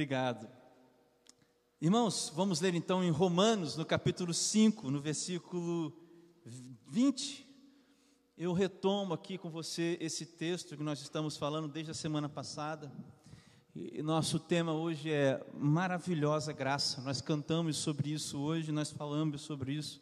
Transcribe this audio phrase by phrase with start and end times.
[0.00, 0.48] Obrigado.
[1.78, 5.92] Irmãos, vamos ler então em Romanos, no capítulo 5, no versículo
[6.88, 7.46] 20.
[8.34, 12.90] Eu retomo aqui com você esse texto que nós estamos falando desde a semana passada.
[13.74, 17.02] E nosso tema hoje é maravilhosa graça.
[17.02, 20.00] Nós cantamos sobre isso hoje, nós falamos sobre isso,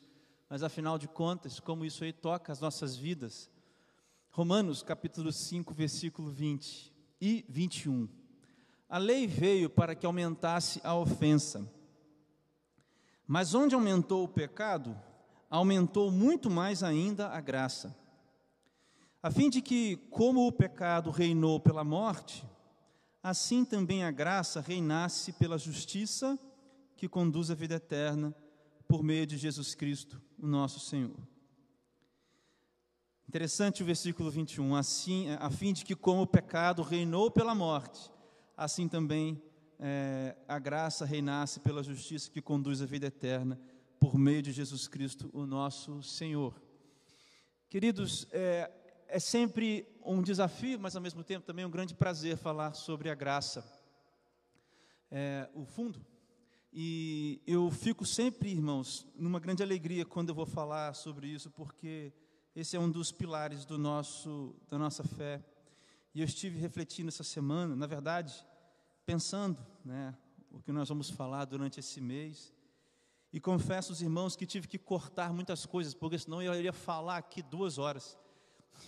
[0.49, 3.51] mas afinal de contas, como isso aí toca as nossas vidas.
[4.31, 8.18] Romanos capítulo 5, versículo 20 e 21.
[8.89, 11.71] A lei veio para que aumentasse a ofensa.
[13.27, 14.99] Mas onde aumentou o pecado,
[15.51, 17.95] aumentou muito mais ainda a graça.
[19.23, 22.47] A fim de que, como o pecado reinou pela morte,
[23.23, 26.39] assim também a graça reinasse pela justiça
[26.97, 28.35] que conduz à vida eterna
[28.87, 31.17] por meio de Jesus Cristo, o nosso Senhor.
[33.29, 38.11] Interessante o versículo 21, assim, a fim de que como o pecado reinou pela morte,
[38.59, 39.41] assim também
[39.79, 43.59] é, a graça reinasse pela justiça que conduz à vida eterna
[44.01, 46.61] por meio de Jesus Cristo, o nosso Senhor.
[47.69, 48.69] Queridos, é,
[49.07, 53.15] é sempre um desafio, mas ao mesmo tempo também um grande prazer falar sobre a
[53.15, 53.65] graça,
[55.09, 56.05] é, o fundo.
[56.73, 62.13] E eu fico sempre, irmãos, numa grande alegria quando eu vou falar sobre isso, porque
[62.57, 65.45] esse é um dos pilares do nosso, da nossa fé.
[66.13, 68.45] E eu estive refletindo essa semana, na verdade,
[69.09, 70.15] pensando, né,
[70.51, 72.55] o que nós vamos falar durante esse mês.
[73.33, 77.17] E confesso aos irmãos que tive que cortar muitas coisas, porque senão eu iria falar
[77.17, 78.19] aqui duas horas.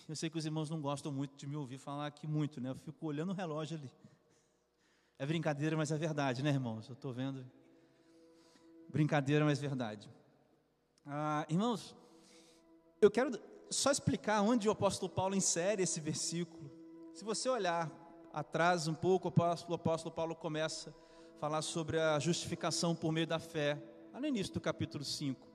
[0.06, 2.68] Eu sei que os irmãos não gostam muito de me ouvir falar aqui muito, né?
[2.68, 3.90] Eu fico olhando o relógio ali.
[5.18, 6.86] É brincadeira, mas é verdade, né, irmãos?
[6.86, 7.50] Eu estou vendo.
[8.90, 10.06] Brincadeira, mas verdade.
[11.06, 11.96] Ah, irmãos,
[13.00, 16.70] eu quero só explicar onde o apóstolo Paulo insere esse versículo.
[17.14, 17.90] Se você olhar
[18.32, 20.90] atrás um pouco, o apóstolo, o apóstolo Paulo começa
[21.36, 25.48] a falar sobre a justificação por meio da fé, lá no início do capítulo 5.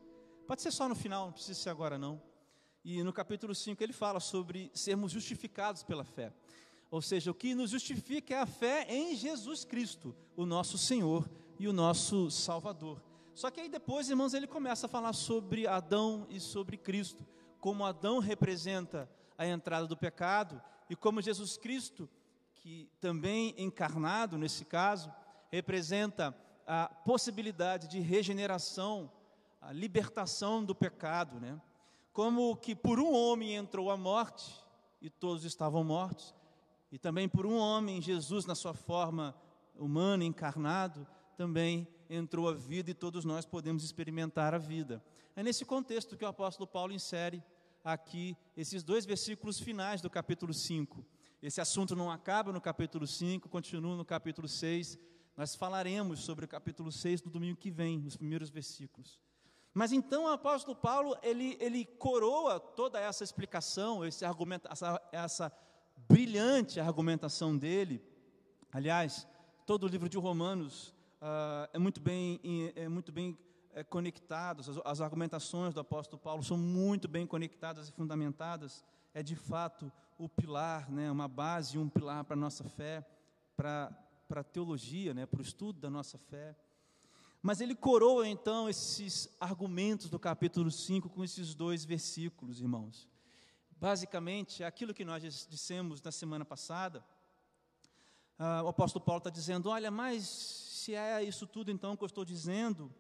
[0.48, 2.22] Pode ser só no final, não precisa ser agora não.
[2.84, 6.32] E no capítulo 5 ele fala sobre sermos justificados pela fé.
[6.92, 11.28] Ou seja, o que nos justifica é a fé em Jesus Cristo, o nosso Senhor
[11.58, 13.02] e o nosso Salvador.
[13.34, 17.26] Só que aí depois, irmãos, ele começa a falar sobre Adão e sobre Cristo,
[17.60, 22.08] como Adão representa a entrada do pecado e como Jesus Cristo,
[22.66, 25.14] que também encarnado nesse caso,
[25.52, 29.12] representa a possibilidade de regeneração,
[29.62, 31.62] a libertação do pecado, né?
[32.12, 34.52] como que por um homem entrou a morte
[35.00, 36.34] e todos estavam mortos,
[36.92, 39.36] e também por um homem, Jesus, na sua forma
[39.76, 41.06] humana, encarnado,
[41.38, 45.06] também entrou a vida e todos nós podemos experimentar a vida.
[45.36, 47.44] É nesse contexto que o apóstolo Paulo insere
[47.84, 51.06] aqui esses dois versículos finais do capítulo 5.
[51.46, 54.98] Esse assunto não acaba no capítulo 5, continua no capítulo 6.
[55.38, 59.20] Nós falaremos sobre o capítulo 6 no domingo que vem, nos primeiros versículos.
[59.72, 65.52] Mas então o apóstolo Paulo, ele, ele coroa toda essa explicação, esse argumento, essa, essa
[66.10, 68.04] brilhante argumentação dele.
[68.72, 69.28] Aliás,
[69.68, 72.42] todo o livro de Romanos uh, é muito bem,
[72.76, 73.38] é muito bem
[73.76, 78.84] é, conectado, as, as argumentações do apóstolo Paulo são muito bem conectadas e fundamentadas.
[79.14, 83.06] É de fato o pilar, né, uma base, um pilar para a nossa fé,
[83.56, 83.90] para,
[84.30, 86.56] a teologia, né, para o estudo da nossa fé.
[87.42, 93.08] Mas ele coroa então esses argumentos do capítulo 5 com esses dois versículos, irmãos.
[93.78, 97.06] Basicamente, aquilo que nós dissemos na semana passada,
[98.40, 102.08] uh, o apóstolo Paulo está dizendo: olha, mas se é isso tudo então que eu
[102.08, 102.92] estou dizendo,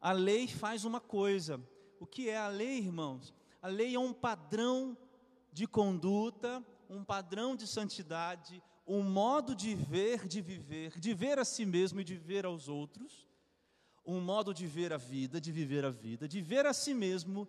[0.00, 1.60] a lei faz uma coisa.
[1.98, 3.34] O que é a lei, irmãos?
[3.60, 4.96] A lei é um padrão
[5.52, 11.44] de conduta, um padrão de santidade, um modo de ver, de viver, de ver a
[11.44, 13.30] si mesmo e de ver aos outros
[14.04, 17.48] um modo de ver a vida, de viver a vida, de ver a si mesmo,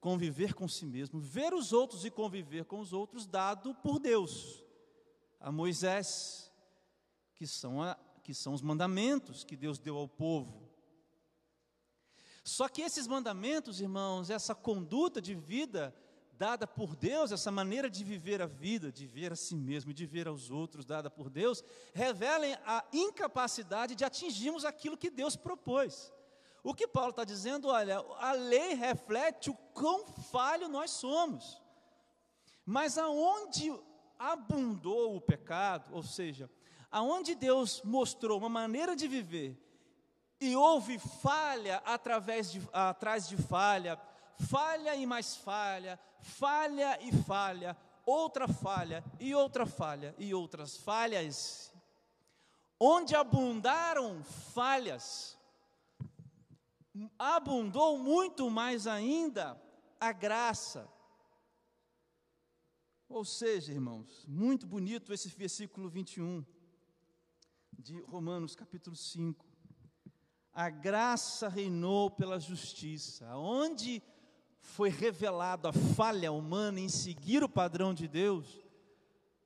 [0.00, 4.62] conviver com si mesmo, ver os outros e conviver com os outros, dado por Deus
[5.40, 6.50] a Moisés,
[7.34, 10.66] que são, a, que são os mandamentos que Deus deu ao povo.
[12.42, 15.94] Só que esses mandamentos, irmãos, essa conduta de vida,
[16.38, 20.06] dada por Deus, essa maneira de viver a vida, de ver a si mesmo de
[20.06, 26.12] ver aos outros, dada por Deus, revelem a incapacidade de atingirmos aquilo que Deus propôs.
[26.62, 31.62] O que Paulo está dizendo, olha, a lei reflete o quão falho nós somos.
[32.64, 33.72] Mas aonde
[34.18, 36.50] abundou o pecado, ou seja,
[36.90, 39.56] aonde Deus mostrou uma maneira de viver
[40.40, 43.98] e houve falha através de, atrás de falha,
[44.38, 51.72] falha e mais falha, falha e falha, outra falha e outra falha e outras falhas.
[52.78, 55.38] onde abundaram falhas,
[57.18, 59.60] abundou muito mais ainda
[59.98, 60.86] a graça.
[63.08, 66.44] Ou seja, irmãos, muito bonito esse versículo 21
[67.78, 69.46] de Romanos capítulo 5.
[70.52, 74.02] A graça reinou pela justiça, onde
[74.66, 78.60] foi revelado a falha humana em seguir o padrão de Deus,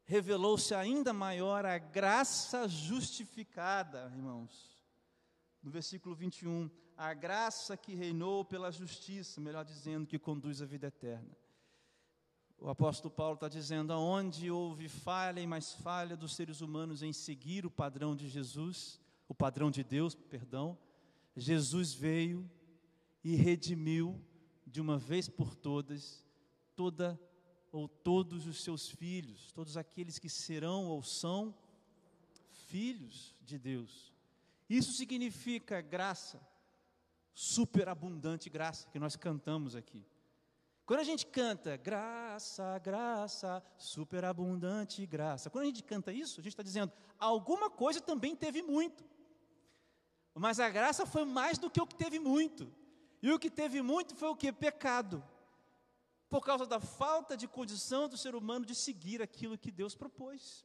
[0.05, 4.83] revelou-se ainda maior a graça justificada, irmãos.
[5.63, 10.89] No versículo 21, a graça que reinou pela justiça, melhor dizendo, que conduz à vida
[10.89, 11.37] eterna.
[12.59, 17.13] O apóstolo Paulo está dizendo: aonde houve falha e mais falha dos seres humanos em
[17.13, 20.79] seguir o padrão de Jesus, o padrão de Deus, perdão,
[21.37, 22.51] Jesus veio
[23.23, 24.21] e redimiu
[24.71, 26.25] de uma vez por todas
[26.77, 27.21] toda
[27.73, 31.55] ou todos os seus filhos, todos aqueles que serão ou são
[32.69, 34.13] filhos de Deus.
[34.69, 36.41] Isso significa graça,
[37.35, 40.07] superabundante graça que nós cantamos aqui.
[40.87, 46.53] Quando a gente canta graça, graça, superabundante graça, quando a gente canta isso, a gente
[46.53, 49.05] está dizendo alguma coisa também teve muito,
[50.35, 52.73] mas a graça foi mais do que o que teve muito,
[53.23, 54.53] e o que teve muito foi o que?
[54.53, 55.23] Pecado,
[56.29, 60.65] por causa da falta de condição do ser humano de seguir aquilo que Deus propôs.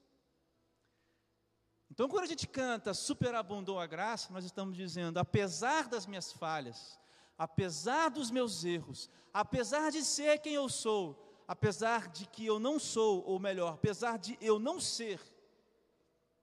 [1.90, 7.00] Então, quando a gente canta superabundou a graça, nós estamos dizendo, apesar das minhas falhas,
[7.38, 12.80] apesar dos meus erros, apesar de ser quem eu sou, apesar de que eu não
[12.80, 15.22] sou, ou melhor, apesar de eu não ser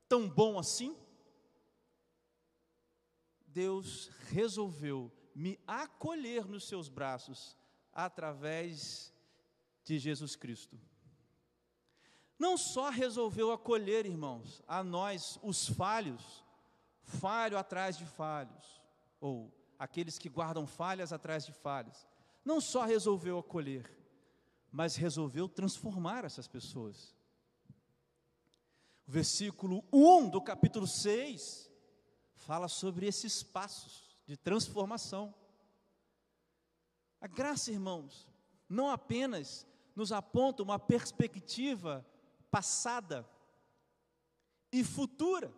[0.09, 0.97] tão bom assim,
[3.47, 7.57] Deus resolveu me acolher nos seus braços
[7.93, 9.13] através
[9.85, 10.79] de Jesus Cristo.
[12.39, 16.45] Não só resolveu acolher, irmãos, a nós, os falhos,
[17.03, 18.83] falho atrás de falhos,
[19.21, 22.07] ou aqueles que guardam falhas atrás de falhas.
[22.45, 23.89] Não só resolveu acolher,
[24.71, 27.15] mas resolveu transformar essas pessoas.
[29.07, 31.71] O versículo 1 do capítulo 6
[32.35, 35.35] fala sobre esses passos de transformação.
[37.21, 38.27] A graça, irmãos,
[38.67, 42.03] não apenas nos aponta uma perspectiva
[42.51, 43.29] passada
[44.73, 45.53] e futura,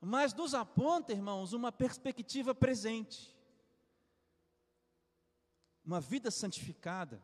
[0.00, 3.36] mas nos aponta, irmãos, uma perspectiva presente.
[5.84, 7.22] Uma vida santificada,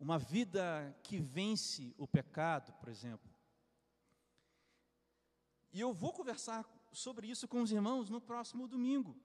[0.00, 3.30] uma vida que vence o pecado, por exemplo.
[5.70, 6.64] E eu vou conversar
[6.98, 9.16] sobre isso com os irmãos no próximo domingo.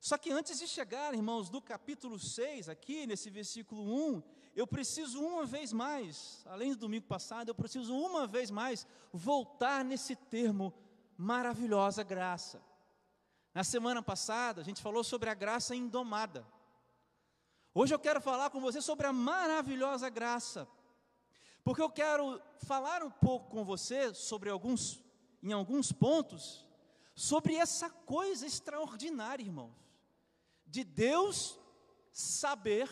[0.00, 3.82] Só que antes de chegar, irmãos, do capítulo 6, aqui nesse versículo
[4.16, 4.22] 1,
[4.56, 9.84] eu preciso uma vez mais, além do domingo passado, eu preciso uma vez mais voltar
[9.84, 10.72] nesse termo
[11.18, 12.62] maravilhosa graça.
[13.52, 16.46] Na semana passada, a gente falou sobre a graça indomada.
[17.74, 20.66] Hoje eu quero falar com você sobre a maravilhosa graça.
[21.62, 25.09] Porque eu quero falar um pouco com você sobre alguns
[25.42, 26.66] em alguns pontos
[27.14, 29.74] sobre essa coisa extraordinária, irmãos,
[30.66, 31.58] de Deus
[32.12, 32.88] saber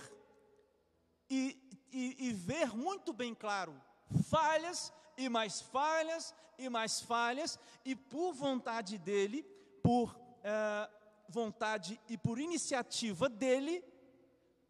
[1.30, 1.56] e,
[1.92, 3.80] e, e ver muito bem claro
[4.28, 9.44] falhas e mais falhas e mais falhas, e por vontade dele,
[9.82, 10.90] por é,
[11.28, 13.84] vontade e por iniciativa dele,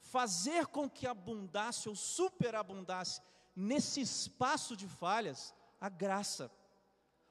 [0.01, 3.23] fazer com que abundasse ou superabundasse
[3.57, 6.51] nesse espaço de falhas a graça,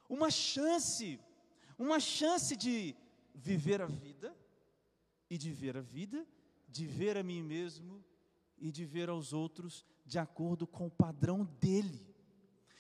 [0.10, 1.20] uma chance,
[1.78, 2.96] uma chance de
[3.34, 4.36] viver a vida
[5.30, 6.26] e de ver a vida,
[6.68, 8.04] de ver a mim mesmo
[8.58, 12.08] e de ver aos outros de acordo com o padrão dele.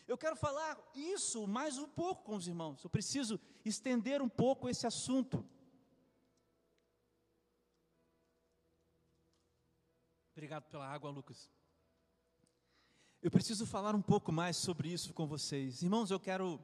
[0.08, 2.82] Eu quero falar isso mais um pouco com os irmãos.
[2.84, 5.46] Eu preciso estender um pouco esse assunto.
[10.32, 11.50] Obrigado pela água, Lucas.
[13.22, 15.82] Eu preciso falar um pouco mais sobre isso com vocês.
[15.82, 16.64] Irmãos, eu quero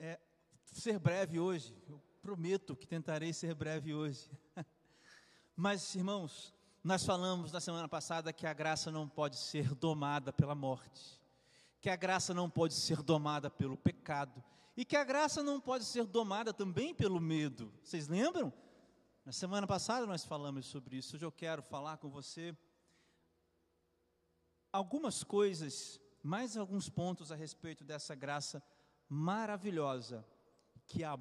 [0.00, 0.18] é,
[0.64, 1.76] ser breve hoje.
[1.86, 4.30] Eu prometo que tentarei ser breve hoje.
[5.54, 10.54] Mas, irmãos, nós falamos na semana passada que a graça não pode ser domada pela
[10.54, 11.20] morte,
[11.82, 14.42] que a graça não pode ser domada pelo pecado
[14.74, 17.70] e que a graça não pode ser domada também pelo medo.
[17.82, 18.50] Vocês lembram?
[19.22, 21.16] Na semana passada nós falamos sobre isso.
[21.16, 22.56] Hoje eu quero falar com você
[24.72, 28.62] algumas coisas, mais alguns pontos a respeito dessa graça
[29.10, 30.24] maravilhosa
[30.86, 31.18] que, a,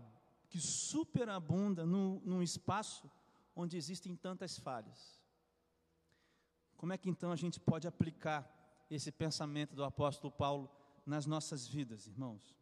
[0.47, 3.11] que superabunda no, num espaço
[3.55, 5.19] onde existem tantas falhas.
[6.77, 8.47] Como é que então a gente pode aplicar
[8.89, 10.71] esse pensamento do apóstolo Paulo
[11.05, 12.55] nas nossas vidas, irmãos.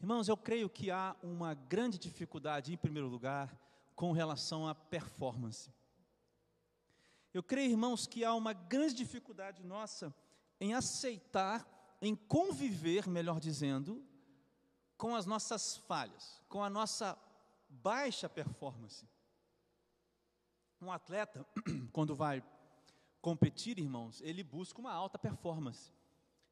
[0.00, 3.54] Irmãos, eu creio que há uma grande dificuldade, em primeiro lugar,
[3.94, 5.70] com relação à performance.
[7.32, 10.12] Eu creio, irmãos, que há uma grande dificuldade nossa
[10.58, 11.66] em aceitar,
[12.00, 14.04] em conviver, melhor dizendo,
[14.96, 17.18] com as nossas falhas, com a nossa
[17.68, 19.08] baixa performance.
[20.80, 21.46] Um atleta,
[21.92, 22.42] quando vai
[23.20, 25.92] competir, irmãos, ele busca uma alta performance.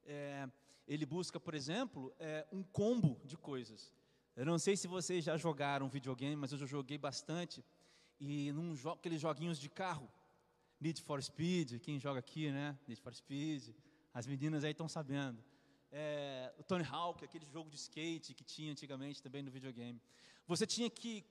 [0.05, 0.49] É,
[0.87, 3.93] ele busca, por exemplo, é, um combo de coisas.
[4.37, 7.64] Eu não sei se vocês já jogaram videogame, mas eu já joguei bastante.
[8.21, 10.11] E num jo aqueles joguinhos de carro,
[10.81, 12.78] Need for Speed, quem joga aqui, né?
[12.87, 13.75] Need for Speed,
[14.12, 15.43] as meninas aí estão sabendo.
[15.91, 20.00] É, o Tony Hawk, aquele jogo de skate que tinha antigamente também no videogame.
[20.47, 21.25] Você tinha que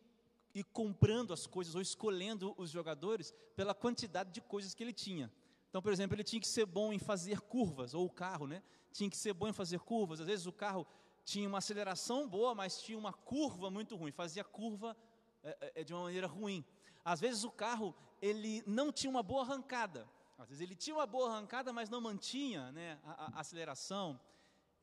[0.54, 5.32] ir comprando as coisas ou escolhendo os jogadores pela quantidade de coisas que ele tinha.
[5.70, 8.64] Então, por exemplo, ele tinha que ser bom em fazer curvas, ou o carro, né?
[8.92, 10.20] Tinha que ser bom em fazer curvas.
[10.22, 10.88] Às vezes o carro
[11.24, 14.96] tinha uma aceleração boa, mas tinha uma curva muito ruim, fazia curva
[15.44, 16.66] é, é, de uma maneira ruim.
[17.04, 20.08] Às vezes o carro ele não tinha uma boa arrancada.
[20.38, 24.20] Às vezes ele tinha uma boa arrancada, mas não mantinha né, a, a aceleração.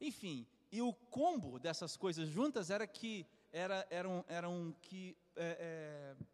[0.00, 6.24] Enfim, e o combo dessas coisas juntas era que era, eram, que é, é,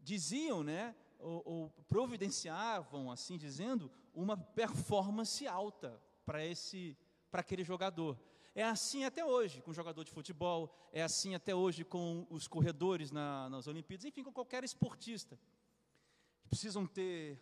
[0.00, 6.98] diziam, né, ou, ou, providenciavam, assim dizendo, uma performance alta para esse,
[7.30, 8.18] para aquele jogador.
[8.52, 12.48] É assim até hoje com o jogador de futebol, é assim até hoje com os
[12.48, 15.38] corredores na, nas Olimpíadas, enfim, com qualquer esportista.
[16.48, 17.40] Precisam ter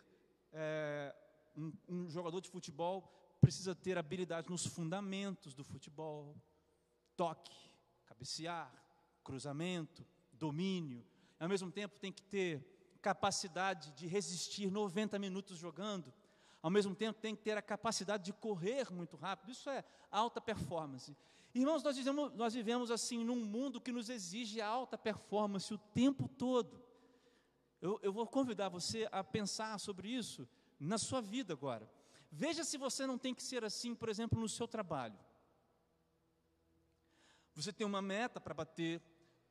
[0.55, 1.13] é,
[1.55, 6.35] um, um jogador de futebol precisa ter habilidade nos fundamentos do futebol,
[7.15, 7.55] toque,
[8.05, 8.71] cabecear,
[9.23, 11.05] cruzamento, domínio.
[11.39, 16.11] Ao mesmo tempo, tem que ter capacidade de resistir 90 minutos jogando.
[16.61, 19.51] Ao mesmo tempo, tem que ter a capacidade de correr muito rápido.
[19.51, 21.15] Isso é alta performance.
[21.53, 21.97] Irmãos, nós
[22.33, 26.84] nós vivemos assim num mundo que nos exige alta performance o tempo todo.
[27.85, 30.47] Eu, eu vou convidar você a pensar sobre isso
[30.79, 31.87] na sua vida agora.
[32.31, 35.19] Veja se você não tem que ser assim, por exemplo, no seu trabalho.
[37.53, 38.99] Você tem uma meta para bater,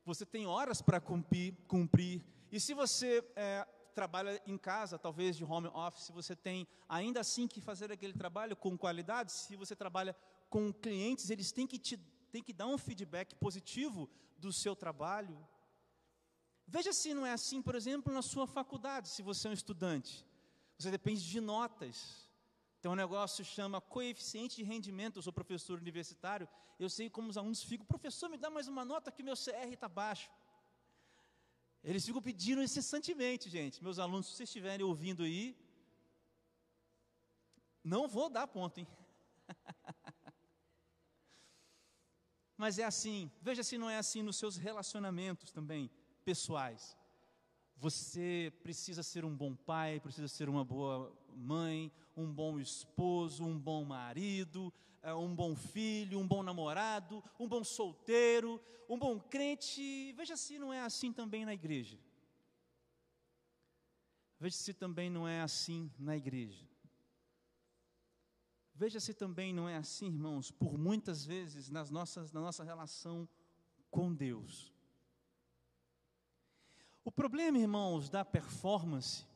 [0.05, 3.65] você tem horas para cumprir, cumprir, e se você é,
[3.95, 8.57] trabalha em casa, talvez de home office, você tem ainda assim que fazer aquele trabalho
[8.57, 10.15] com qualidade, se você trabalha
[10.51, 11.97] com clientes, eles têm que te
[12.33, 15.39] têm que dar um feedback positivo do seu trabalho.
[16.67, 20.27] Veja se não é assim, por exemplo, na sua faculdade, se você é um estudante.
[20.79, 22.29] Você depende de notas.
[22.81, 25.17] Tem um negócio que chama coeficiente de rendimento.
[25.19, 26.49] Eu sou professor universitário.
[26.79, 29.73] Eu sei como os alunos ficam, professor, me dá mais uma nota que meu CR
[29.73, 30.31] está baixo.
[31.83, 33.83] Eles ficam pedindo incessantemente, gente.
[33.83, 35.57] Meus alunos, se vocês estiverem ouvindo aí,
[37.83, 38.89] não vou dar ponto, hein?
[42.57, 45.91] Mas é assim, veja se não é assim nos seus relacionamentos também,
[46.25, 46.97] pessoais.
[47.77, 53.59] Você precisa ser um bom pai, precisa ser uma boa mãe, um bom esposo, um
[53.59, 60.13] bom marido, é, um bom filho, um bom namorado, um bom solteiro, um bom crente.
[60.13, 61.99] Veja se não é assim também na igreja.
[64.41, 66.67] Veja se também não é assim na igreja.
[68.75, 73.29] Veja se também não é assim, irmãos, por muitas vezes nas nossas, na nossa relação
[73.91, 74.74] com Deus.
[77.05, 79.27] O problema, irmãos, da performance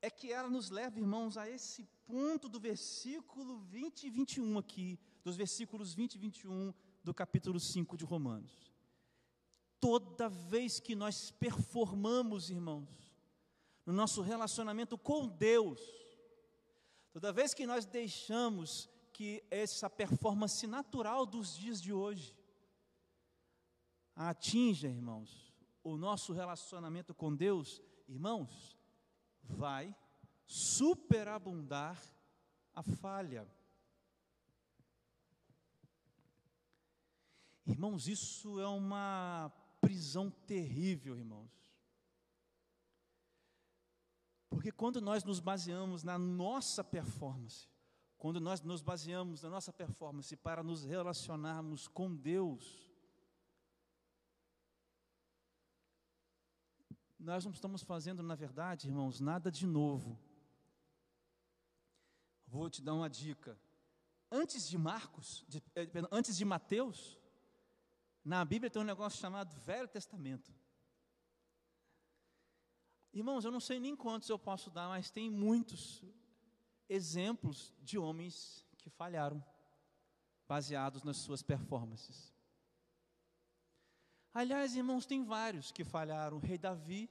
[0.00, 5.00] é que ela nos leva, irmãos, a esse ponto do versículo 20 e 21 aqui,
[5.24, 6.72] dos versículos 20 e 21
[7.02, 8.72] do capítulo 5 de Romanos.
[9.80, 12.88] Toda vez que nós performamos, irmãos,
[13.84, 15.80] no nosso relacionamento com Deus,
[17.12, 22.32] toda vez que nós deixamos que essa performance natural dos dias de hoje
[24.14, 25.45] atinja, irmãos,
[25.86, 28.76] o nosso relacionamento com Deus, irmãos,
[29.40, 29.94] vai
[30.44, 31.96] superabundar
[32.74, 33.48] a falha.
[37.64, 41.52] Irmãos, isso é uma prisão terrível, irmãos.
[44.50, 47.68] Porque quando nós nos baseamos na nossa performance,
[48.18, 52.85] quando nós nos baseamos na nossa performance para nos relacionarmos com Deus,
[57.26, 60.16] nós não estamos fazendo, na verdade, irmãos, nada de novo.
[62.46, 63.58] Vou te dar uma dica.
[64.30, 67.18] Antes de Marcos, de, eh, antes de Mateus,
[68.24, 70.54] na Bíblia tem um negócio chamado Velho Testamento.
[73.12, 76.04] Irmãos, eu não sei nem quantos eu posso dar, mas tem muitos
[76.88, 79.44] exemplos de homens que falharam
[80.46, 82.32] baseados nas suas performances.
[84.32, 86.36] Aliás, irmãos, tem vários que falharam.
[86.36, 87.10] O rei Davi.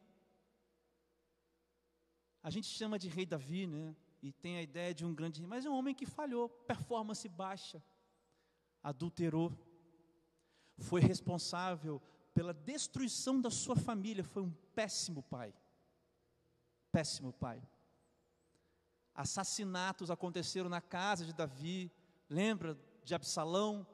[2.46, 3.96] A gente chama de rei Davi, né?
[4.22, 7.28] E tem a ideia de um grande rei, mas é um homem que falhou, performance
[7.28, 7.84] baixa,
[8.84, 9.52] adulterou,
[10.78, 12.00] foi responsável
[12.36, 15.56] pela destruição da sua família, foi um péssimo pai.
[16.92, 17.60] Péssimo pai.
[19.16, 21.92] Assassinatos aconteceram na casa de Davi,
[22.30, 23.88] lembra de Absalão,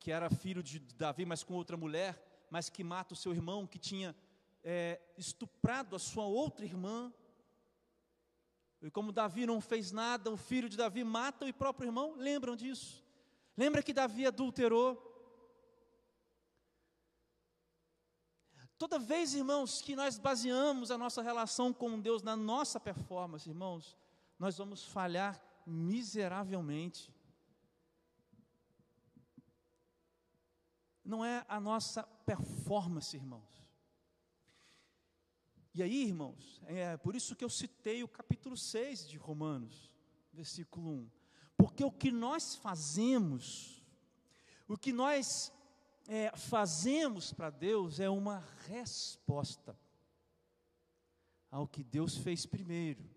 [0.00, 3.66] que era filho de Davi, mas com outra mulher, mas que mata o seu irmão,
[3.66, 4.16] que tinha
[4.62, 7.12] é, estuprado a sua outra irmã.
[8.80, 12.56] E como Davi não fez nada, o filho de Davi mata o próprio irmão, lembram
[12.56, 13.04] disso?
[13.56, 15.10] Lembra que Davi adulterou?
[18.76, 23.96] Toda vez, irmãos, que nós baseamos a nossa relação com Deus na nossa performance, irmãos,
[24.38, 27.12] nós vamos falhar miseravelmente.
[31.04, 33.61] não é a nossa performance, irmãos.
[35.74, 39.90] E aí, irmãos, é por isso que eu citei o capítulo 6 de Romanos,
[40.30, 41.10] versículo 1.
[41.56, 43.82] Porque o que nós fazemos,
[44.68, 45.50] o que nós
[46.06, 49.74] é, fazemos para Deus é uma resposta
[51.50, 53.08] ao que Deus fez primeiro.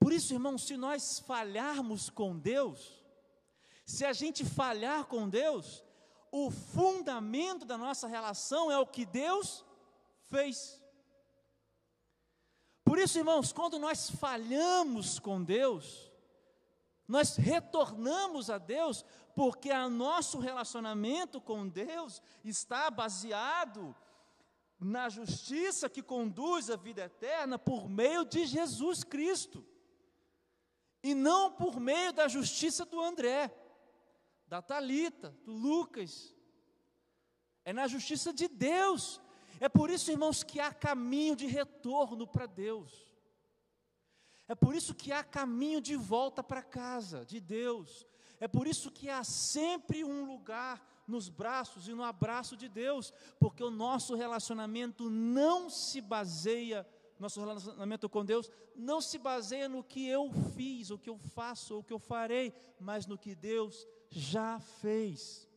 [0.00, 3.04] Por isso, irmãos, se nós falharmos com Deus,
[3.86, 5.84] se a gente falhar com Deus,
[6.32, 9.69] o fundamento da nossa relação é o que Deus fez.
[12.84, 16.10] Por isso, irmãos, quando nós falhamos com Deus,
[17.06, 23.94] nós retornamos a Deus, porque o nosso relacionamento com Deus está baseado
[24.78, 29.66] na justiça que conduz à vida eterna por meio de Jesus Cristo,
[31.02, 33.54] e não por meio da justiça do André
[34.50, 36.34] da Talita, do Lucas.
[37.64, 39.20] É na justiça de Deus.
[39.60, 43.14] É por isso, irmãos, que há caminho de retorno para Deus.
[44.48, 48.06] É por isso que há caminho de volta para casa de Deus.
[48.40, 53.12] É por isso que há sempre um lugar nos braços e no abraço de Deus,
[53.38, 56.86] porque o nosso relacionamento não se baseia,
[57.18, 61.78] nosso relacionamento com Deus não se baseia no que eu fiz, o que eu faço,
[61.78, 65.49] o que eu farei, mas no que Deus já fez.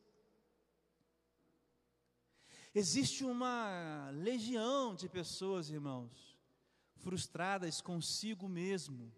[2.75, 6.35] Existe uma legião de pessoas, irmãos,
[6.95, 9.13] frustradas consigo mesmo,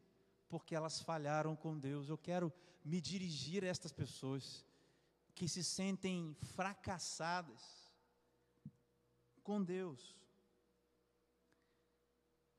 [0.50, 2.10] porque elas falharam com Deus.
[2.10, 2.52] Eu quero
[2.84, 4.66] me dirigir a estas pessoas
[5.34, 7.92] que se sentem fracassadas
[9.42, 10.20] com Deus.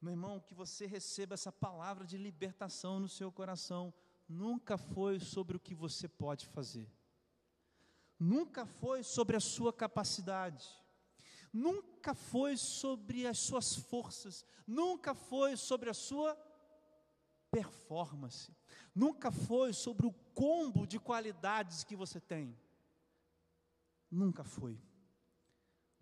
[0.01, 3.93] Meu irmão, que você receba essa palavra de libertação no seu coração
[4.29, 6.91] nunca foi sobre o que você pode fazer,
[8.19, 10.67] nunca foi sobre a sua capacidade,
[11.57, 16.37] nunca foi sobre as suas forças, nunca foi sobre a sua
[17.51, 18.55] performance,
[18.95, 22.55] nunca foi sobre o combo de qualidades que você tem.
[24.11, 24.79] Nunca foi.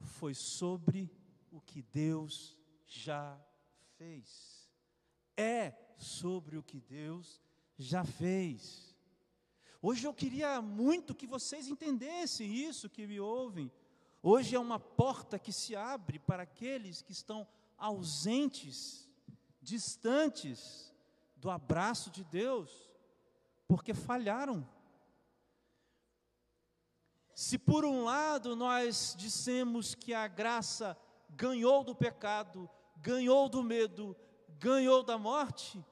[0.00, 1.10] Foi sobre
[1.50, 3.40] o que Deus já
[3.96, 4.68] fez.
[5.36, 7.40] É sobre o que Deus
[7.78, 8.94] já fez.
[9.80, 13.70] Hoje eu queria muito que vocês entendessem isso que me ouvem.
[14.26, 19.06] Hoje é uma porta que se abre para aqueles que estão ausentes,
[19.60, 20.90] distantes
[21.36, 22.70] do abraço de Deus,
[23.68, 24.66] porque falharam.
[27.34, 30.96] Se por um lado nós dissemos que a graça
[31.28, 34.16] ganhou do pecado, ganhou do medo,
[34.58, 35.84] ganhou da morte,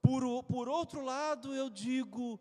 [0.00, 2.38] por, por outro lado, eu digo,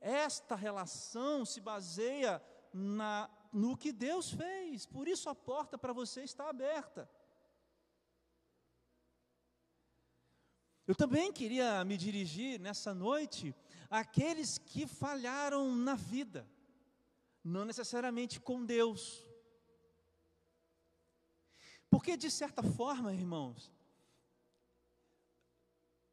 [0.00, 2.40] esta relação se baseia
[2.72, 7.08] na, no que Deus fez, por isso a porta para você está aberta.
[10.86, 13.54] Eu também queria me dirigir nessa noite
[13.90, 16.48] àqueles que falharam na vida,
[17.42, 19.24] não necessariamente com Deus.
[21.90, 23.72] Porque, de certa forma, irmãos,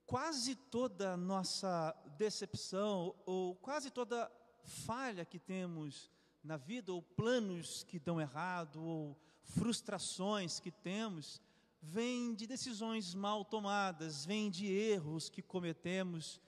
[0.05, 4.31] quase toda nossa decepção, ou quase toda
[4.63, 6.11] falha que temos
[6.43, 11.41] na vida, ou planos que dão errado, ou frustrações que temos,
[11.81, 16.41] vem de decisões mal tomadas, vem de erros que cometemos.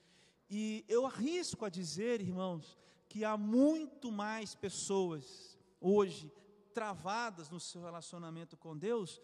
[0.50, 2.78] E eu arrisco a dizer, irmãos,
[3.08, 6.32] que há muito mais pessoas hoje
[6.74, 9.22] travadas no seu relacionamento com Deus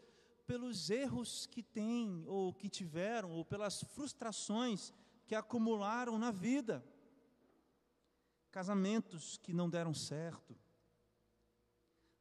[0.48, 4.94] pelos erros que têm, ou que tiveram, ou pelas frustrações
[5.26, 6.84] que acumularam na vida.
[8.52, 10.56] Casamentos que não deram certo,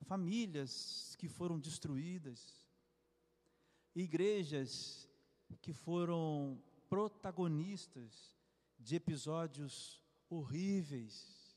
[0.02, 2.66] famílias que foram destruídas,
[3.94, 5.08] igrejas
[5.60, 8.36] que foram protagonistas
[8.78, 11.56] de episódios horríveis,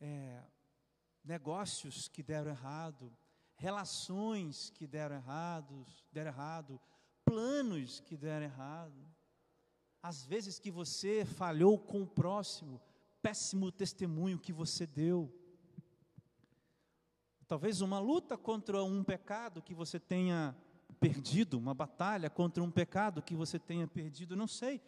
[0.00, 0.42] é,
[1.22, 3.16] negócios que deram errado,
[3.56, 6.80] relações que deram errados, deram errado,
[7.24, 9.05] planos que deram errado.
[10.02, 12.80] Às vezes que você falhou com o próximo,
[13.22, 15.32] péssimo testemunho que você deu.
[17.48, 20.56] Talvez uma luta contra um pecado que você tenha
[21.00, 24.80] perdido, uma batalha contra um pecado que você tenha perdido, não sei.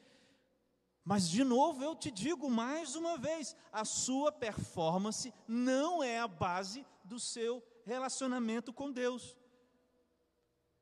[1.04, 6.28] Mas, de novo, eu te digo mais uma vez: a sua performance não é a
[6.28, 9.34] base do seu relacionamento com Deus.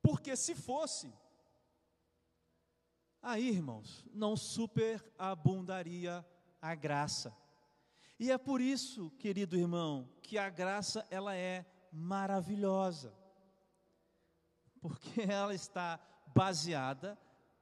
[0.02, 1.12] Porque se fosse,
[3.26, 6.24] aí, irmãos, não superabundaria
[6.62, 7.36] a graça.
[8.18, 13.12] E é por isso, querido irmão, que a graça ela é maravilhosa.
[14.80, 17.18] Porque ela está baseada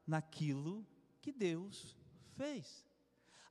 [0.07, 0.87] naquilo
[1.23, 1.97] que Deus
[2.37, 2.87] fez.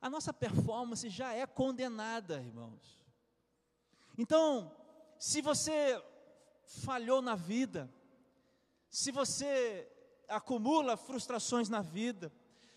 [0.00, 3.02] A nossa performance já é condenada, irmãos.
[4.16, 4.72] Então,
[5.18, 6.00] se você
[6.64, 7.92] falhou na vida,
[8.88, 9.90] se você
[10.28, 12.32] acumula frustrações na vida,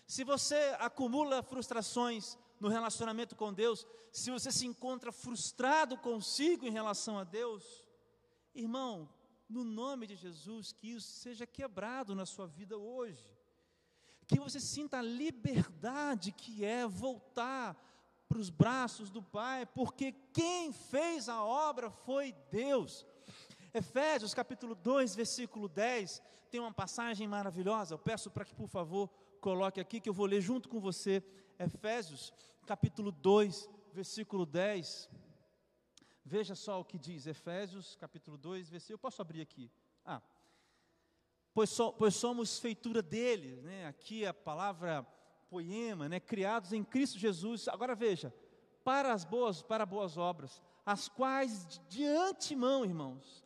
[0.06, 6.70] se você acumula frustrações no relacionamento com Deus, se você se encontra frustrado consigo em
[6.70, 7.84] relação a Deus,
[8.54, 9.08] irmão,
[9.48, 13.38] no nome de Jesus, que isso seja quebrado na sua vida hoje
[14.28, 17.74] que você sinta a liberdade que é voltar
[18.28, 23.06] para os braços do Pai, porque quem fez a obra foi Deus.
[23.72, 27.94] Efésios capítulo 2, versículo 10, tem uma passagem maravilhosa.
[27.94, 29.08] Eu peço para que, por favor,
[29.40, 31.22] coloque aqui que eu vou ler junto com você.
[31.58, 32.32] Efésios
[32.66, 35.08] capítulo 2, versículo 10.
[36.24, 38.94] Veja só o que diz, Efésios capítulo 2, versículo.
[38.94, 39.70] Eu posso abrir aqui.
[40.04, 40.22] Ah,
[41.52, 43.86] pois, so, pois somos feitura dele, né?
[43.86, 45.06] aqui a palavra
[45.48, 46.20] poema, né?
[46.20, 47.68] criados em Cristo Jesus.
[47.68, 48.32] Agora veja,
[48.84, 53.44] para as boas, para boas obras, as quais de antemão, irmãos,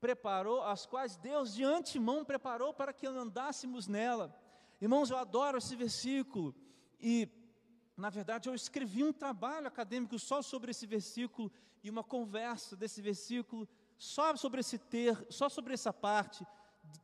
[0.00, 4.34] preparou, as quais Deus de antemão preparou para que andássemos nela.
[4.80, 6.54] Irmãos, eu adoro esse versículo
[7.00, 7.28] e
[7.96, 11.50] na verdade, eu escrevi um trabalho acadêmico só sobre esse versículo
[11.82, 16.46] e uma conversa desse versículo só sobre esse ter, só sobre essa parte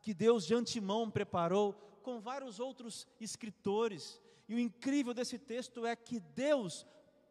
[0.01, 4.21] que Deus de antemão preparou, com vários outros escritores.
[4.47, 6.85] E o incrível desse texto é que Deus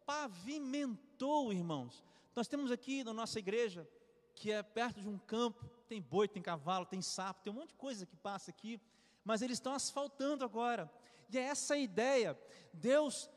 [0.05, 2.03] pavimentou, irmãos.
[2.35, 3.89] Nós temos aqui na nossa igreja,
[4.35, 7.69] que é perto de um campo, tem boi, tem cavalo, tem sapo, tem um monte
[7.69, 8.81] de coisa que passa aqui,
[9.25, 10.91] mas eles estão asfaltando agora.
[11.31, 12.39] E é essa ideia.
[12.73, 13.31] Deus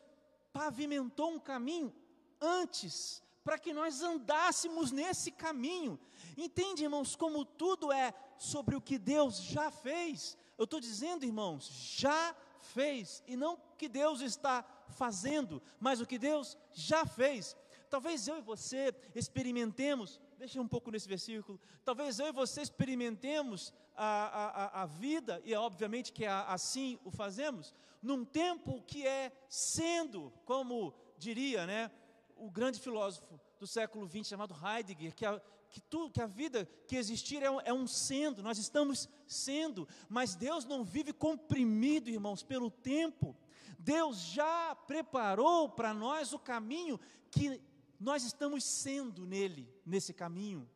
[0.51, 1.93] pavimentou um caminho
[2.39, 5.99] antes para que nós andássemos nesse caminho.
[6.35, 10.37] Entende, irmãos, como tudo é sobre o que Deus já fez?
[10.57, 16.05] Eu estou dizendo, irmãos, já fez, e não o que Deus está fazendo, mas o
[16.05, 17.55] que Deus já fez.
[17.95, 23.73] Talvez eu e você experimentemos, deixa um pouco nesse versículo, talvez eu e você experimentemos
[23.95, 29.31] a, a, a vida, e é obviamente que assim o fazemos, num tempo que é
[29.47, 31.89] sendo, como diria, né?
[32.35, 36.67] o grande filósofo do século XX chamado Heidegger, que a, que, tu, que a vida
[36.89, 42.09] que existir é um, é um sendo, nós estamos sendo, mas Deus não vive comprimido,
[42.09, 43.33] irmãos, pelo tempo.
[43.79, 46.99] Deus já preparou para nós o caminho
[47.31, 47.61] que
[47.99, 50.69] nós estamos sendo nele, nesse caminho.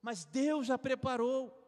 [0.00, 1.62] Mas Deus já preparou.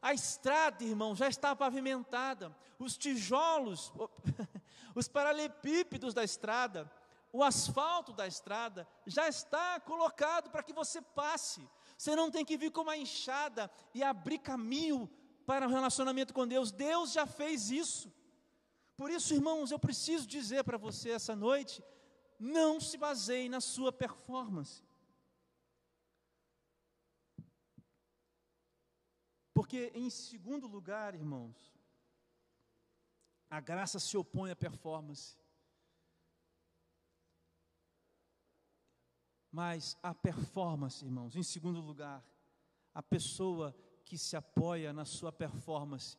[0.00, 2.54] A estrada, irmão, já está pavimentada.
[2.78, 3.92] Os tijolos,
[4.96, 6.90] os paralelepípedos da estrada
[7.32, 11.66] o asfalto da estrada já está colocado para que você passe.
[11.96, 15.10] Você não tem que vir com uma enxada e abrir caminho
[15.46, 16.70] para o um relacionamento com Deus.
[16.70, 18.12] Deus já fez isso.
[18.96, 21.82] Por isso, irmãos, eu preciso dizer para você essa noite:
[22.42, 24.82] não se baseie na sua performance.
[29.54, 31.72] Porque, em segundo lugar, irmãos,
[33.48, 35.38] a graça se opõe à performance.
[39.48, 42.26] Mas a performance, irmãos, em segundo lugar,
[42.92, 43.72] a pessoa
[44.04, 46.18] que se apoia na sua performance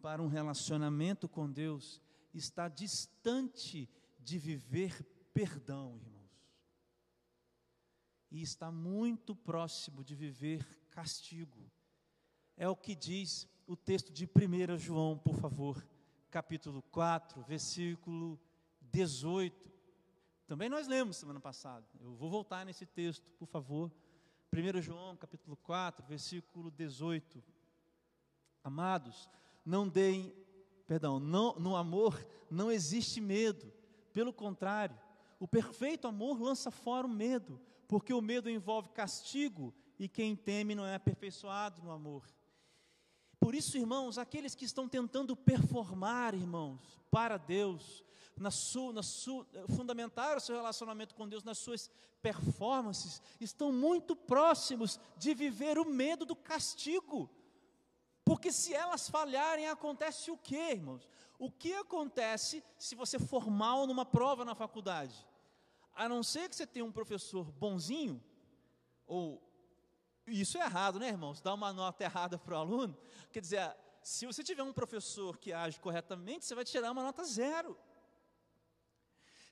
[0.00, 2.00] para um relacionamento com Deus
[2.32, 6.30] está distante de viver perdão, irmãos.
[8.30, 11.70] E está muito próximo de viver castigo.
[12.56, 15.86] É o que diz o texto de 1 João, por favor,
[16.30, 18.40] capítulo 4, versículo
[18.80, 19.70] 18.
[20.46, 21.86] Também nós lemos semana passada.
[22.00, 23.92] Eu vou voltar nesse texto, por favor.
[24.50, 27.44] 1 João, capítulo 4, versículo 18.
[28.64, 29.28] Amados,
[29.66, 30.34] não deem,
[30.86, 33.70] perdão, não, no amor não existe medo.
[34.14, 34.98] Pelo contrário,
[35.38, 40.74] o perfeito amor lança fora o medo, porque o medo envolve castigo e quem teme
[40.74, 42.24] não é aperfeiçoado no amor.
[43.38, 48.02] Por isso, irmãos, aqueles que estão tentando performar, irmãos, para Deus,
[48.36, 54.16] na sua, na sua, fundamentar o seu relacionamento com Deus nas suas performances, estão muito
[54.16, 57.30] próximos de viver o medo do castigo.
[58.24, 61.08] Porque se elas falharem, acontece o que, irmãos?
[61.38, 65.26] O que acontece se você for mal numa prova na faculdade?
[65.94, 68.22] A não ser que você tenha um professor bonzinho,
[69.06, 69.42] ou
[70.26, 71.40] isso é errado, né, irmãos?
[71.40, 72.96] Dar uma nota errada para o aluno.
[73.30, 77.24] Quer dizer, se você tiver um professor que age corretamente, você vai tirar uma nota
[77.24, 77.76] zero.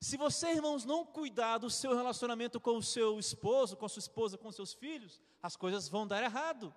[0.01, 4.01] Se você, irmãos, não cuidar do seu relacionamento com o seu esposo, com a sua
[4.01, 6.75] esposa, com seus filhos, as coisas vão dar errado.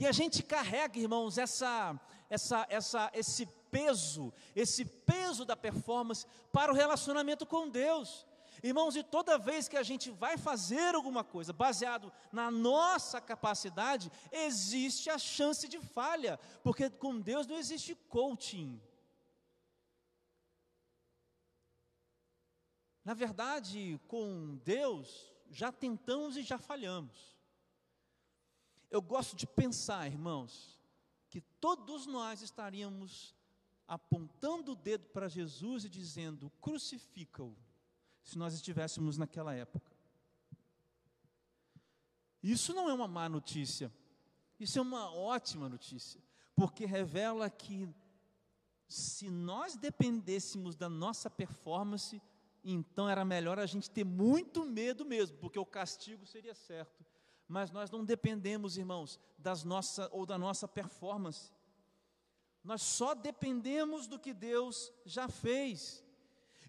[0.00, 6.72] E a gente carrega, irmãos, essa, essa, essa, esse peso, esse peso da performance para
[6.72, 8.26] o relacionamento com Deus.
[8.62, 14.10] Irmãos, e toda vez que a gente vai fazer alguma coisa baseado na nossa capacidade,
[14.30, 18.80] existe a chance de falha, porque com Deus não existe coaching.
[23.04, 27.37] Na verdade, com Deus, já tentamos e já falhamos.
[28.90, 30.78] Eu gosto de pensar, irmãos,
[31.28, 33.34] que todos nós estaríamos
[33.86, 37.56] apontando o dedo para Jesus e dizendo: crucifica-o
[38.22, 39.92] se nós estivéssemos naquela época.
[42.42, 43.92] Isso não é uma má notícia,
[44.60, 46.22] isso é uma ótima notícia,
[46.54, 47.88] porque revela que
[48.86, 52.22] se nós dependêssemos da nossa performance,
[52.64, 57.04] então era melhor a gente ter muito medo mesmo, porque o castigo seria certo.
[57.48, 61.50] Mas nós não dependemos, irmãos, das nossa ou da nossa performance.
[62.62, 66.04] Nós só dependemos do que Deus já fez.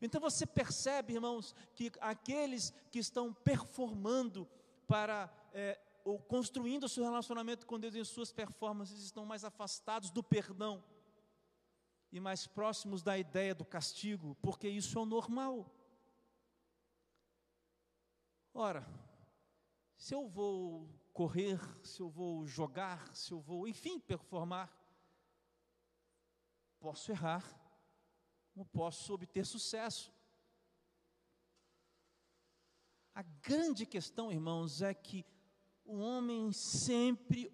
[0.02, 4.48] Então você percebe, irmãos, que aqueles que estão performando
[4.88, 10.10] para é, ou construindo o seu relacionamento com Deus em suas performances estão mais afastados
[10.10, 10.82] do perdão
[12.12, 15.70] e mais próximos da ideia do castigo, porque isso é o normal.
[18.54, 18.88] Ora,
[20.00, 24.74] se eu vou correr, se eu vou jogar, se eu vou, enfim, performar,
[26.80, 27.44] posso errar
[28.54, 30.10] como posso obter sucesso.
[33.14, 35.26] A grande questão, irmãos, é que
[35.84, 37.52] o homem sempre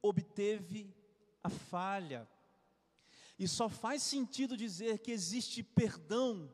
[0.00, 0.94] obteve
[1.42, 2.28] a falha.
[3.36, 6.48] E só faz sentido dizer que existe perdão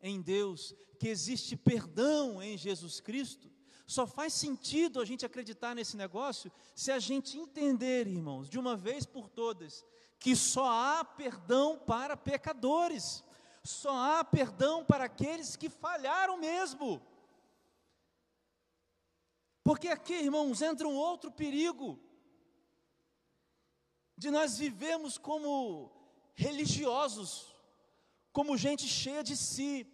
[0.00, 3.57] em Deus, que existe perdão em Jesus Cristo.
[3.88, 8.76] Só faz sentido a gente acreditar nesse negócio se a gente entender, irmãos, de uma
[8.76, 9.84] vez por todas,
[10.20, 13.24] que só há perdão para pecadores
[13.68, 17.02] só há perdão para aqueles que falharam mesmo.
[19.62, 22.00] Porque aqui, irmãos, entra um outro perigo
[24.16, 25.92] de nós vivemos como
[26.34, 27.54] religiosos,
[28.32, 29.86] como gente cheia de si,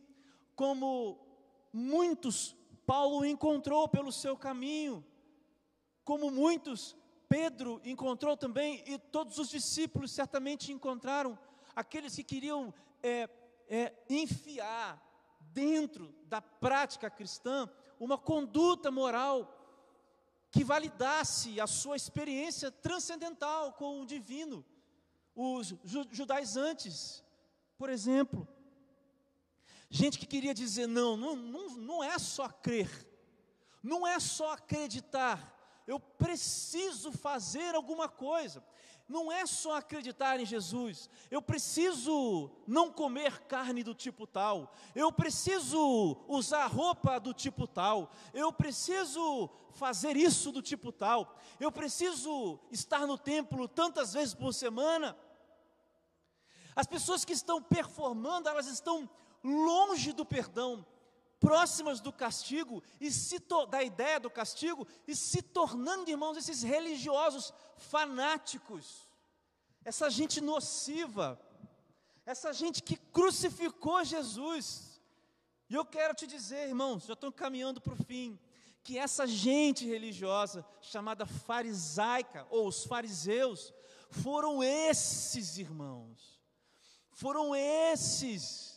[0.54, 1.18] como
[1.72, 5.04] muitos Paulo encontrou pelo seu caminho,
[6.04, 6.96] como muitos
[7.28, 11.38] Pedro encontrou também, e todos os discípulos certamente encontraram,
[11.74, 13.28] aqueles que queriam é,
[13.68, 15.02] é, enfiar
[15.40, 17.68] dentro da prática cristã
[17.98, 19.50] uma conduta moral
[20.50, 24.64] que validasse a sua experiência transcendental com o divino.
[25.34, 25.74] Os
[26.12, 27.24] judaizantes,
[27.76, 28.46] por exemplo,
[29.96, 32.90] gente que queria dizer: não, não, não, não é só crer,
[33.82, 38.62] não é só acreditar, eu preciso fazer alguma coisa
[39.08, 45.12] não é só acreditar em Jesus, eu preciso não comer carne do tipo tal, eu
[45.12, 52.58] preciso usar roupa do tipo tal, eu preciso fazer isso do tipo tal, eu preciso
[52.70, 55.16] estar no templo tantas vezes por semana.
[56.74, 59.08] As pessoas que estão performando, elas estão
[59.44, 60.84] longe do perdão,
[61.38, 67.52] próximas do castigo e se da ideia do castigo e se tornando, irmãos, esses religiosos
[67.76, 69.06] fanáticos,
[69.84, 71.38] essa gente nociva,
[72.24, 75.00] essa gente que crucificou Jesus.
[75.68, 78.38] E eu quero te dizer, irmãos, já estou caminhando para o fim,
[78.82, 83.72] que essa gente religiosa chamada farisaica ou os fariseus
[84.10, 86.40] foram esses irmãos.
[87.10, 88.73] Foram esses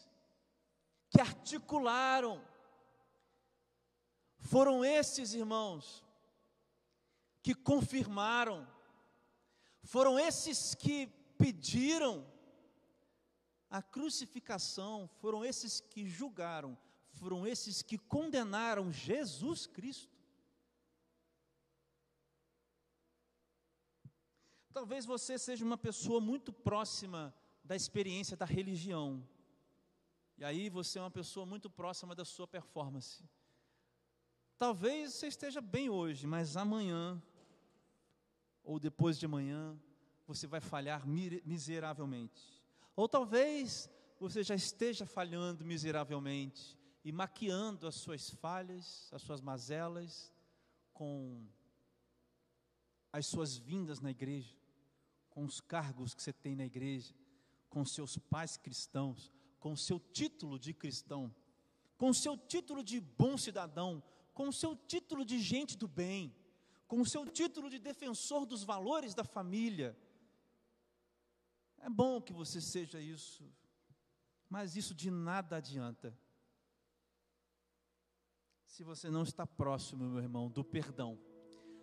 [1.09, 2.43] que articularam,
[4.37, 6.03] foram esses irmãos
[7.41, 8.67] que confirmaram,
[9.83, 12.25] foram esses que pediram
[13.69, 16.77] a crucificação, foram esses que julgaram,
[17.11, 20.17] foram esses que condenaram Jesus Cristo.
[24.73, 29.27] Talvez você seja uma pessoa muito próxima da experiência da religião.
[30.37, 33.23] E aí você é uma pessoa muito próxima da sua performance.
[34.57, 37.21] Talvez você esteja bem hoje, mas amanhã
[38.63, 39.79] ou depois de amanhã
[40.27, 42.61] você vai falhar miseravelmente.
[42.95, 50.33] Ou talvez você já esteja falhando miseravelmente e maquiando as suas falhas, as suas mazelas
[50.93, 51.47] com
[53.11, 54.55] as suas vindas na igreja,
[55.29, 57.15] com os cargos que você tem na igreja,
[57.69, 61.33] com seus pais cristãos, com seu título de cristão,
[61.97, 66.35] com o seu título de bom cidadão, com o seu título de gente do bem,
[66.87, 69.97] com o seu título de defensor dos valores da família.
[71.79, 73.43] É bom que você seja isso,
[74.49, 76.17] mas isso de nada adianta.
[78.65, 81.19] Se você não está próximo, meu irmão, do perdão.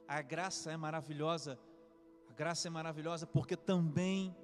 [0.07, 1.59] A graça é maravilhosa,
[2.29, 4.37] a graça é maravilhosa porque também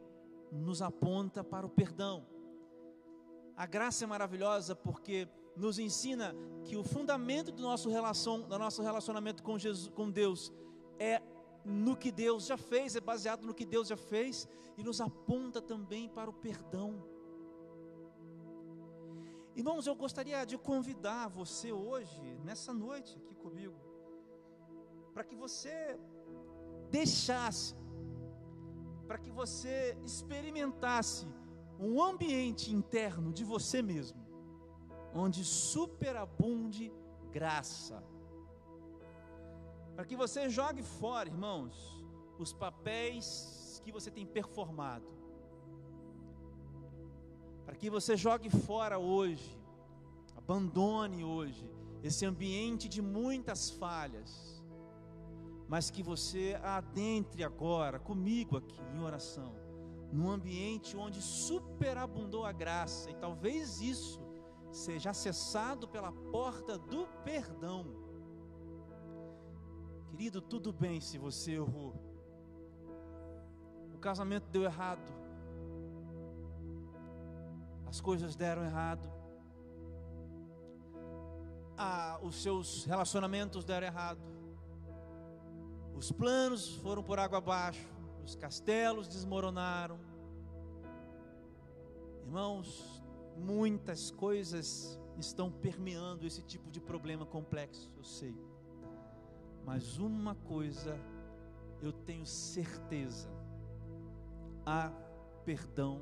[0.51, 2.27] nos aponta para o perdão.
[3.61, 8.81] A graça é maravilhosa porque nos ensina que o fundamento do nosso, relação, do nosso
[8.81, 10.51] relacionamento com, Jesus, com Deus
[10.99, 11.21] é
[11.63, 15.61] no que Deus já fez, é baseado no que Deus já fez e nos aponta
[15.61, 17.05] também para o perdão.
[19.55, 23.79] Irmãos, eu gostaria de convidar você hoje, nessa noite aqui comigo,
[25.13, 26.01] para que você
[26.91, 27.75] deixasse
[29.07, 31.27] para que você experimentasse
[31.81, 34.21] um ambiente interno de você mesmo,
[35.15, 36.93] onde superabunde
[37.33, 38.05] graça.
[39.97, 41.75] Para que você jogue fora, irmãos,
[42.39, 45.07] os papéis que você tem performado.
[47.65, 49.59] Para que você jogue fora hoje,
[50.37, 51.71] abandone hoje
[52.03, 54.61] esse ambiente de muitas falhas
[55.71, 59.55] mas que você adentre agora comigo aqui em oração,
[60.13, 64.21] num ambiente onde superabundou a graça, e talvez isso
[64.71, 67.87] seja acessado pela porta do perdão.
[70.11, 71.95] Querido, tudo bem se você errou.
[73.95, 75.13] O casamento deu errado.
[77.87, 79.11] As coisas deram errado.
[81.77, 84.31] Ah, os seus relacionamentos deram errado
[86.01, 87.87] os planos foram por água abaixo,
[88.25, 89.99] os castelos desmoronaram.
[92.25, 93.03] Irmãos,
[93.37, 98.35] muitas coisas estão permeando esse tipo de problema complexo, eu sei.
[99.65, 100.99] Mas uma coisa
[101.83, 103.29] eu tenho certeza:
[104.65, 104.91] há
[105.45, 106.01] perdão,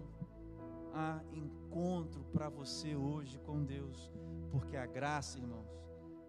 [0.93, 4.11] há encontro para você hoje com Deus,
[4.51, 5.67] porque a graça, irmãos,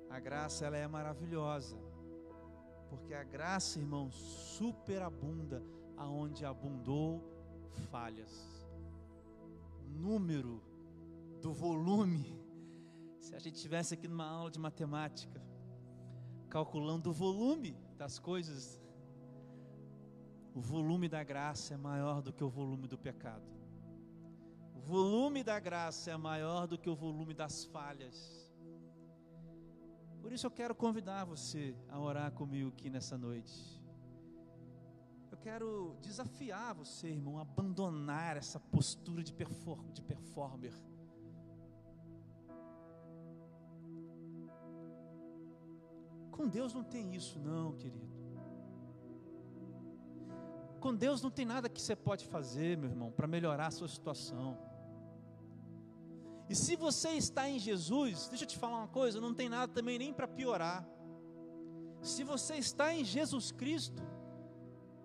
[0.10, 1.78] a graça ela é maravilhosa.
[2.90, 5.64] Porque a graça, irmãos, superabunda
[6.00, 7.22] aonde abundou
[7.92, 8.34] falhas.
[9.86, 10.64] Número
[11.42, 12.40] do volume.
[13.20, 15.44] Se a gente estivesse aqui numa aula de matemática,
[16.50, 18.82] calculando o volume das coisas,
[20.56, 23.46] o volume da graça é maior do que o volume do pecado.
[24.74, 28.50] O volume da graça é maior do que o volume das falhas.
[30.22, 33.79] Por isso eu quero convidar você a orar comigo aqui nessa noite.
[35.42, 40.74] Quero desafiar você, irmão, a abandonar essa postura de, perform de performer.
[46.30, 48.10] Com Deus não tem isso, não, querido.
[50.80, 53.88] Com Deus não tem nada que você pode fazer, meu irmão, para melhorar a sua
[53.88, 54.58] situação.
[56.50, 59.72] E se você está em Jesus, deixa eu te falar uma coisa, não tem nada
[59.72, 60.86] também nem para piorar.
[62.02, 64.02] Se você está em Jesus Cristo,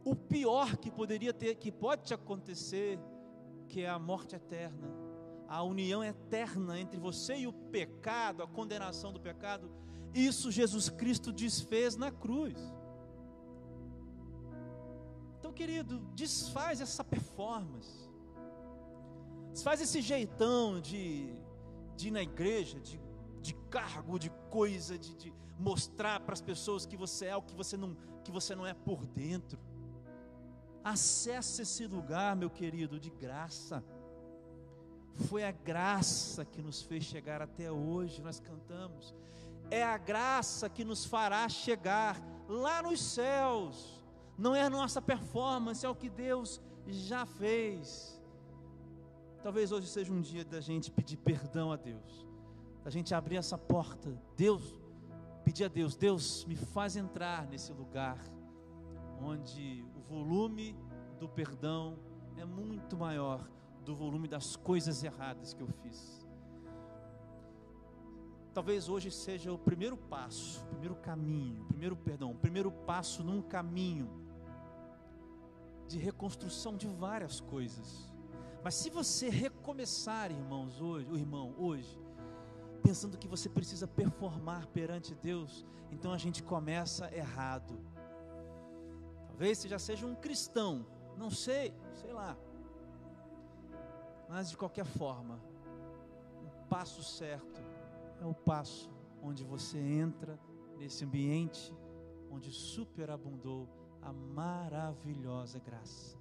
[0.05, 2.99] o pior que poderia ter, que pode te acontecer,
[3.69, 4.89] que é a morte eterna,
[5.49, 9.71] a união eterna entre você e o pecado, a condenação do pecado,
[10.13, 12.59] isso Jesus Cristo desfez na cruz.
[15.39, 18.05] Então, querido, desfaz essa performance
[19.63, 21.33] faz esse jeitão de,
[21.97, 23.01] de ir na igreja, de,
[23.41, 27.55] de cargo, de coisa, de, de mostrar para as pessoas que você é o que
[27.55, 29.59] você não, que você não é por dentro.
[30.85, 33.83] Acesse esse lugar, meu querido, de graça.
[35.29, 39.15] Foi a graça que nos fez chegar até hoje, nós cantamos.
[39.71, 44.05] É a graça que nos fará chegar lá nos céus.
[44.37, 48.21] Não é a nossa performance, é o que Deus já fez.
[49.43, 52.27] Talvez hoje seja um dia da gente pedir perdão a Deus,
[52.83, 54.21] da gente abrir essa porta.
[54.37, 54.63] Deus,
[55.45, 58.19] pedir a Deus, Deus me faz entrar nesse lugar
[59.25, 60.77] onde o volume
[61.19, 61.99] do perdão
[62.37, 63.49] é muito maior
[63.85, 66.25] do volume das coisas erradas que eu fiz.
[68.53, 73.25] Talvez hoje seja o primeiro passo, o primeiro caminho, o primeiro perdão, o primeiro passo
[73.25, 74.09] num caminho
[75.89, 78.13] de reconstrução de várias coisas.
[78.63, 82.01] Mas se você recomeçar, irmãos, hoje, o irmão, hoje,
[82.83, 87.79] pensando que você precisa performar perante Deus, então a gente começa errado.
[89.35, 90.87] Talvez você já seja um cristão,
[91.19, 92.37] não sei, sei lá.
[94.29, 95.41] Mas de qualquer forma,
[96.45, 97.61] o passo certo
[98.21, 98.89] é o passo
[99.21, 100.39] onde você entra
[100.79, 101.75] nesse ambiente
[102.31, 103.69] onde superabundou
[104.01, 106.17] a maravilhosa graça.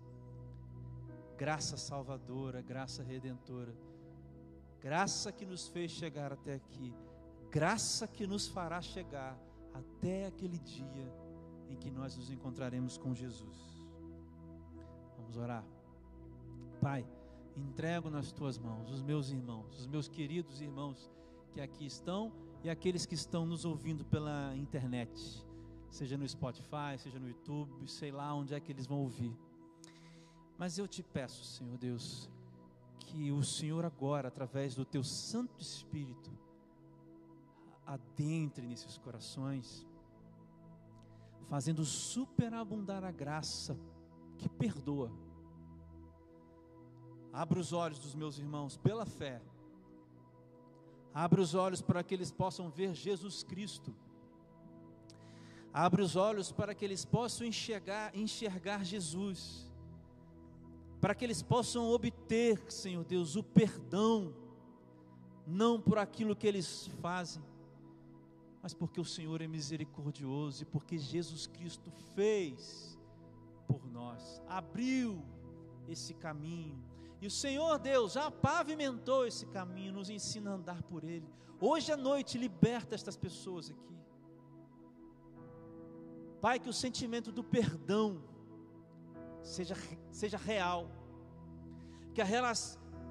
[1.38, 3.76] Graça salvadora, graça redentora.
[4.80, 6.96] Graça que nos fez chegar até aqui.
[7.52, 9.40] Graça que nos fará chegar
[9.72, 11.23] até aquele dia
[11.74, 13.58] em que nós nos encontraremos com Jesus.
[15.18, 15.66] Vamos orar.
[16.80, 17.06] Pai,
[17.58, 21.10] entrego nas tuas mãos os meus irmãos, os meus queridos irmãos
[21.52, 22.32] que aqui estão
[22.64, 25.46] e aqueles que estão nos ouvindo pela internet,
[25.90, 29.36] seja no Spotify, seja no YouTube, sei lá onde é que eles vão ouvir.
[30.58, 32.30] Mas eu te peço, Senhor Deus,
[33.00, 36.32] que o Senhor agora, através do teu Santo Espírito,
[37.86, 39.86] adentre nesses corações,
[41.44, 43.78] fazendo superabundar a graça
[44.38, 45.12] que perdoa.
[47.32, 49.42] Abra os olhos dos meus irmãos pela fé.
[51.14, 53.94] Abra os olhos para que eles possam ver Jesus Cristo.
[55.74, 59.72] Abre os olhos para que eles possam enxergar, enxergar Jesus.
[61.02, 64.34] Para que eles possam obter, Senhor Deus, o perdão,
[65.46, 67.44] não por aquilo que eles fazem,
[68.64, 72.98] mas porque o Senhor é misericordioso e porque Jesus Cristo fez
[73.68, 75.22] por nós, abriu
[75.90, 76.82] esse caminho.
[77.22, 81.28] E o Senhor Deus já pavimentou esse caminho, nos ensina a andar por ele.
[81.60, 83.98] Hoje à noite, liberta estas pessoas aqui.
[86.40, 88.24] Pai, que o sentimento do perdão
[89.42, 89.76] seja,
[90.10, 90.90] seja real,
[92.14, 92.26] que a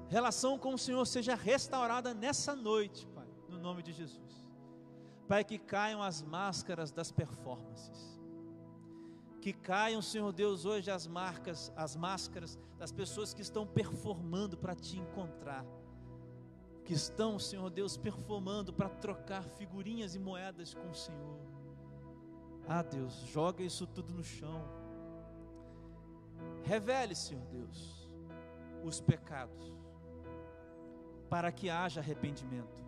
[0.09, 4.43] relação com o Senhor seja restaurada nessa noite, Pai, no nome de Jesus.
[5.27, 8.19] Pai, que caiam as máscaras das performances.
[9.39, 14.75] Que caiam, Senhor Deus, hoje as marcas, as máscaras das pessoas que estão performando para
[14.75, 15.65] te encontrar.
[16.83, 21.39] Que estão, Senhor Deus, performando para trocar figurinhas e moedas com o Senhor.
[22.67, 24.63] Ah, Deus, joga isso tudo no chão.
[26.63, 28.09] Revele, Senhor Deus,
[28.83, 29.73] os pecados,
[31.29, 32.82] para que haja arrependimento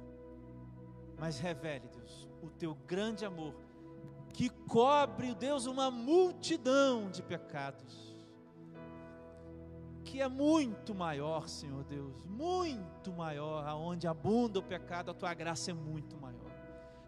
[1.17, 3.55] mas revele, Deus, o teu grande amor,
[4.33, 8.13] que cobre, Deus, uma multidão de pecados,
[10.03, 15.71] que é muito maior, Senhor Deus, muito maior, aonde abunda o pecado, a tua graça
[15.71, 16.35] é muito maior.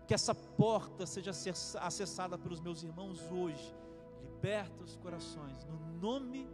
[0.08, 1.32] Que essa porta seja
[1.82, 3.76] acessada pelos meus irmãos hoje,
[4.22, 6.49] liberta os corações, no nome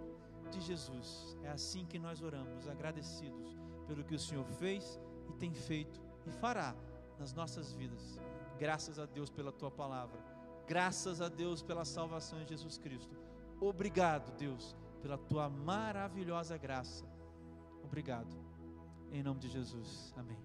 [0.49, 1.37] de Jesus.
[1.43, 4.99] É assim que nós oramos, agradecidos pelo que o Senhor fez
[5.29, 6.75] e tem feito e fará
[7.19, 8.19] nas nossas vidas.
[8.59, 10.19] Graças a Deus pela tua palavra.
[10.67, 13.15] Graças a Deus pela salvação em Jesus Cristo.
[13.59, 17.05] Obrigado, Deus, pela tua maravilhosa graça.
[17.83, 18.35] Obrigado.
[19.11, 20.13] Em nome de Jesus.
[20.17, 20.43] Amém.